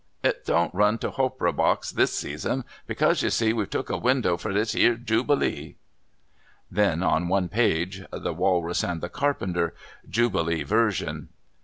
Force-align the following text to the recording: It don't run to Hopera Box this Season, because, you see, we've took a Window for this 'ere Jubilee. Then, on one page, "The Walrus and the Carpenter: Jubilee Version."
It 0.23 0.47
don't 0.47 0.73
run 0.73 0.97
to 0.97 1.11
Hopera 1.11 1.53
Box 1.55 1.91
this 1.91 2.11
Season, 2.11 2.63
because, 2.87 3.21
you 3.21 3.29
see, 3.29 3.53
we've 3.53 3.69
took 3.69 3.91
a 3.91 3.99
Window 3.99 4.35
for 4.35 4.51
this 4.51 4.73
'ere 4.73 4.95
Jubilee. 4.95 5.75
Then, 6.71 7.03
on 7.03 7.27
one 7.27 7.49
page, 7.49 8.01
"The 8.09 8.33
Walrus 8.33 8.83
and 8.83 8.99
the 8.99 9.09
Carpenter: 9.09 9.75
Jubilee 10.09 10.63
Version." 10.63 11.29